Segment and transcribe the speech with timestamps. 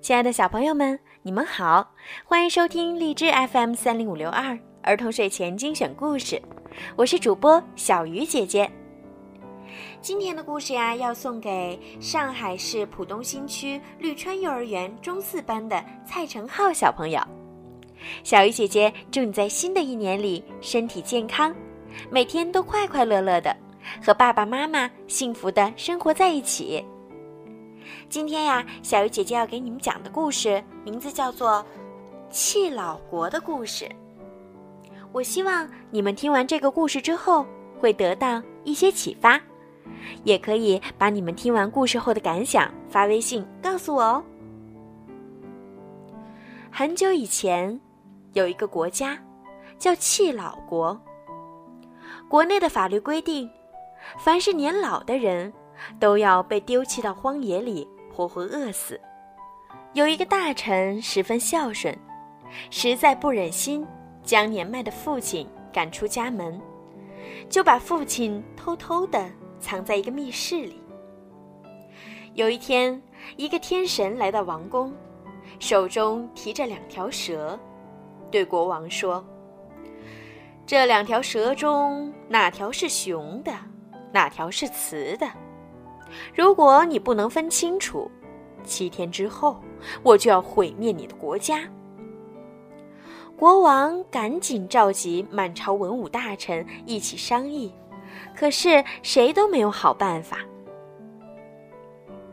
[0.00, 1.92] 亲爱的小朋友们，你们好，
[2.24, 6.40] 欢迎收听荔枝 FM 三零五六二儿童睡前精选故事，
[6.94, 8.70] 我是主播小鱼姐姐。
[10.00, 17.20] 今天的故事呀，要送给上海市浦东新区绿川幼儿园中四班的蔡成浩小朋友。
[18.22, 21.54] 小鱼姐姐祝你在新的一年里身体健康，
[22.10, 23.56] 每天都快快乐乐的，
[24.02, 26.84] 和爸爸妈妈幸福的生活在一起。
[28.08, 31.64] 今天呀，小鱼姐姐要给你们讲的故事名字叫做
[32.30, 33.84] 《弃老国的故事》。
[35.12, 37.46] 我希望你们听完这个故事之后
[37.78, 39.40] 会得到一些启发，
[40.24, 44.24] 也可以把你们听完故事后的感想发微信告诉我哦。
[46.70, 47.80] 很久以前，
[48.36, 49.18] 有一个国家
[49.78, 51.00] 叫弃老国。
[52.28, 53.50] 国内的法律规定，
[54.18, 55.50] 凡是年老的人，
[55.98, 57.88] 都要被丢弃到荒野里。
[58.12, 58.98] 活活饿死。
[59.92, 61.94] 有一个大臣十分孝顺，
[62.70, 63.86] 实在不忍心
[64.22, 66.58] 将年迈的父亲赶出家门，
[67.50, 70.80] 就把父亲偷偷的藏在一个密室里。
[72.32, 73.02] 有一天，
[73.36, 74.94] 一个天神来到王宫，
[75.58, 77.58] 手中提着两条蛇，
[78.36, 79.24] 对国王说
[80.66, 83.50] ：“这两条蛇中，哪条是雄的，
[84.12, 85.26] 哪条是雌的？”
[86.36, 88.10] 如果你不能分清楚，
[88.62, 89.58] 七天之后
[90.02, 91.62] 我就要毁灭你的国家。
[93.38, 97.72] 国王赶紧召集满朝文武大臣一起商议，
[98.36, 100.40] 可是谁都没有好办法。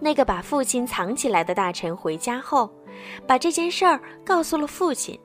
[0.00, 2.70] 那个把父亲藏起来的大臣回家后，
[3.26, 5.20] 把这件事儿告诉了父亲。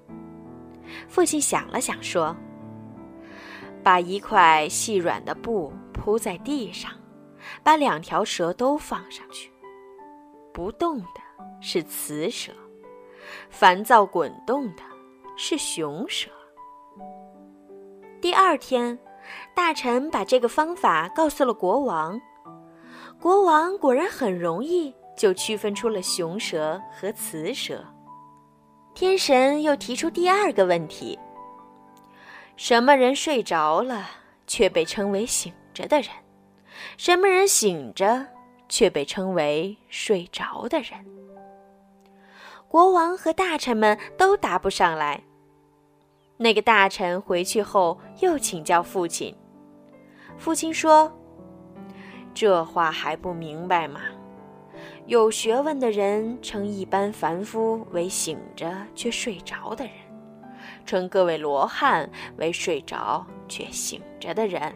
[1.07, 2.35] 父亲想了想说
[3.83, 6.91] ：“把一块细软的布铺在地上。”
[7.61, 9.51] 把两条蛇都放上去，
[10.51, 11.21] 不动的
[11.61, 12.51] 是雌蛇，
[13.51, 14.81] 烦躁滚动的
[15.37, 16.31] 是雄蛇。
[18.19, 18.97] 第二天，
[19.53, 22.19] 大臣把这个方法告诉了国王，
[23.21, 27.85] 国王果然很容易就区分出了雄蛇和雌蛇。
[28.95, 31.19] 天神又提出第二个问题：
[32.55, 34.09] 什么人睡着了
[34.47, 36.09] 却被称为醒着的人？
[36.95, 38.25] 什么人醒着，
[38.69, 41.05] 却被称为睡着的人？
[42.69, 45.21] 国王和大臣们都答不上来。
[46.37, 49.35] 那个大臣回去后又请教父亲，
[50.37, 51.11] 父亲说
[52.33, 53.99] ：“这话还不明白吗？
[55.07, 59.93] 有学问的人称一般凡夫为醒着却睡着的人，
[60.83, 64.73] 称各位罗汉为睡着却醒着的人。”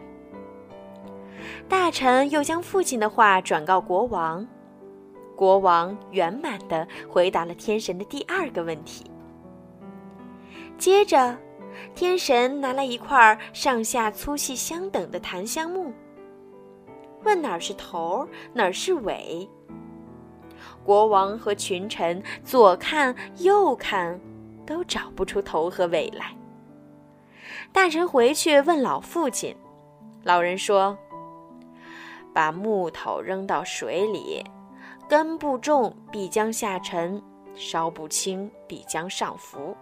[1.68, 4.46] 大臣又将父亲的话转告国王，
[5.34, 9.10] 国王圆满的回答了天神的第二个问题。
[10.78, 11.36] 接着，
[11.94, 15.92] 天神拿来一块上下粗细相等的檀香木，
[17.24, 19.48] 问哪儿是头，哪儿是尾。
[20.84, 24.18] 国王和群臣左看右看，
[24.66, 26.34] 都找不出头和尾来。
[27.72, 29.56] 大臣回去问老父亲，
[30.24, 30.96] 老人说。
[32.32, 34.44] 把木头扔到水里，
[35.08, 37.20] 根不重必将下沉，
[37.56, 39.76] 烧不轻必将上浮。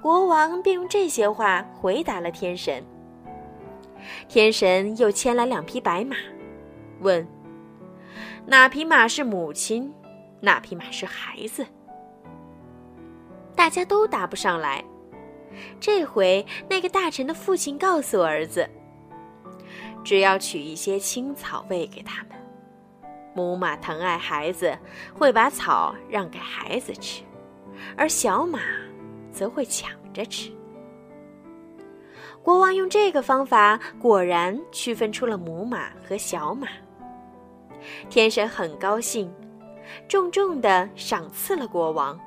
[0.00, 2.84] 国王便用这些话回答了天神。
[4.28, 6.14] 天神又牵来两匹白马，
[7.00, 7.26] 问：
[8.46, 9.92] 哪匹马是母亲，
[10.40, 11.66] 哪匹马是孩子？
[13.54, 14.84] 大家都答不上来。
[15.80, 18.68] 这回那个大臣的父亲告诉儿子。
[20.04, 22.38] 只要取一些青草喂给他们，
[23.34, 24.78] 母马疼爱孩子，
[25.12, 27.22] 会把草让给孩子吃，
[27.96, 28.60] 而小马
[29.32, 30.52] 则会抢着吃。
[32.40, 36.68] 国王用这个方法，果然区分出了母马和小马。
[38.08, 39.32] 天神很高兴，
[40.08, 42.18] 重重的赏赐了国王。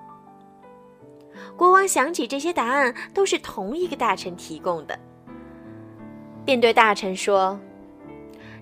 [1.56, 4.98] 国王想起这些答案都是同一个大臣提供的，
[6.46, 7.60] 便对大臣说。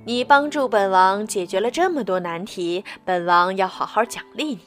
[0.06, 4.60] 你帮助本王解决了这么多难题，本王要好好奖励你。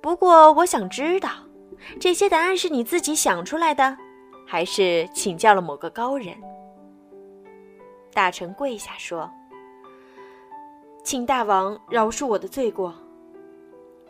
[0.00, 1.30] 不过，我想知道，
[1.98, 3.96] 这些答案是你自己想出来的，
[4.46, 6.36] 还是请教了某个高人？
[8.14, 9.28] 大臣跪下说
[11.08, 12.94] ：“请大王饶恕我的罪过。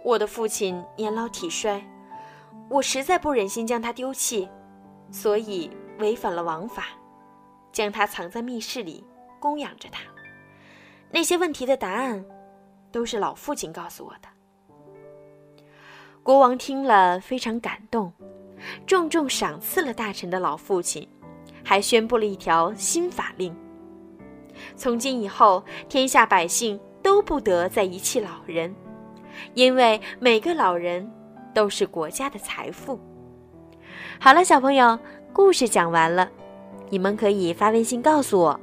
[0.02, 1.80] 我的父亲年老体衰，
[2.68, 4.48] 我实在不忍心将他丢弃，
[5.12, 6.86] 所以违反了王法，
[7.70, 9.04] 将他藏在密室里
[9.38, 10.00] 供养着他。
[11.12, 12.24] 那些问题的答案，
[12.90, 15.62] 都是老父亲告诉我的。
[16.24, 18.12] 国王听了非常感动，
[18.88, 21.08] 重重赏赐了大臣的老父亲，
[21.64, 23.56] 还宣布了一条新法令：
[24.74, 28.74] 从今以后，天下百姓都不得再遗弃老人，
[29.54, 31.10] 因为每个老人
[31.54, 33.00] 都是国家的财富。
[34.20, 34.98] 好了，小朋友，
[35.32, 36.28] 故事讲完了，
[36.90, 38.60] 你们可以发微信告诉我，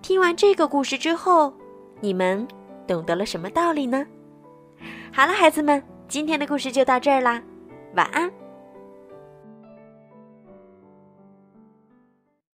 [0.00, 1.52] 听完这个故事之后，
[2.00, 2.48] 你们
[2.86, 4.06] 懂得了什么道理呢？
[5.12, 5.82] 好了，孩子们。
[6.08, 7.42] 今天的故事就到这儿啦，
[7.96, 8.30] 晚安。